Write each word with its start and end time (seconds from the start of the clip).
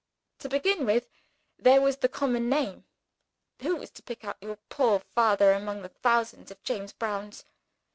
To 0.39 0.49
begin 0.49 0.87
with, 0.87 1.07
there 1.59 1.79
was 1.79 1.97
the 1.97 2.09
common 2.09 2.49
name. 2.49 2.85
Who 3.61 3.75
was 3.75 3.91
to 3.91 4.01
pick 4.01 4.25
out 4.25 4.37
your 4.41 4.55
poor 4.67 4.97
father 5.01 5.53
among 5.53 5.83
the 5.83 5.89
thousands 5.89 6.49
of 6.49 6.63
James 6.63 6.91
Browns? 6.91 7.45